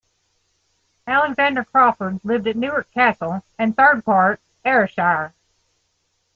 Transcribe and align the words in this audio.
Alexander 1.05 1.63
Craufurd 1.63 2.21
lived 2.23 2.47
at 2.47 2.55
Newark 2.55 2.89
Castle, 2.91 3.43
and 3.59 3.75
Thirdpart, 3.77 4.39
Ayrshire. 4.65 5.35